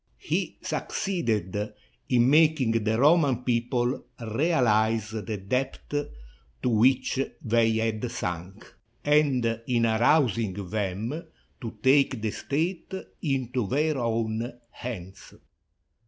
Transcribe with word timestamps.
He 0.17 0.57
suc 0.63 0.89
ceeded 0.91 1.73
in 2.09 2.27
making 2.27 2.71
the 2.71 2.99
Roman 2.99 3.43
people 3.43 4.03
realize 4.19 5.11
the 5.11 5.37
depth 5.37 5.91
to 6.63 6.69
which 6.69 7.19
they 7.43 7.73
had 7.73 8.09
sunk 8.09 8.73
and 9.05 9.61
in 9.67 9.85
arousing 9.85 10.53
them 10.53 11.27
to 11.61 11.77
take 11.83 12.19
the 12.19 12.31
state 12.31 12.91
into 13.21 13.67
their 13.67 13.99
own 13.99 14.51
hands. 14.71 15.35